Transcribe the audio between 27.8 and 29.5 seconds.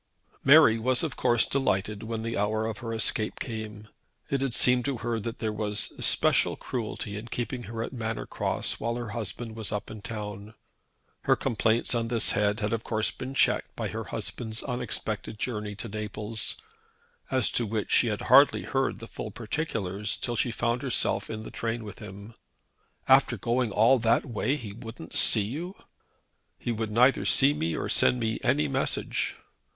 send me any message."